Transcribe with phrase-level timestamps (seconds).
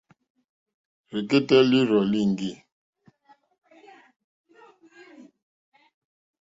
[1.11, 2.51] Rzɛ̀kɛ́tɛ́ lǐrzɔ̀ líŋɡî.